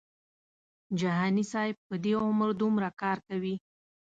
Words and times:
جهاني 0.99 1.43
صاحب 1.51 1.75
په 1.87 1.95
دې 2.03 2.13
عمر 2.23 2.49
دومره 2.61 2.87
کار 3.01 3.17
کوي. 3.27 3.55